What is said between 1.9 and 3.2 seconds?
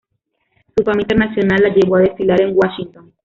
a desfilar en Washington.